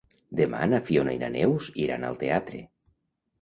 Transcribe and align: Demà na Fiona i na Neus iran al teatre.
Demà 0.37 0.61
na 0.71 0.79
Fiona 0.87 1.13
i 1.17 1.19
na 1.25 1.29
Neus 1.35 1.69
iran 1.85 2.07
al 2.09 2.19
teatre. 2.25 2.65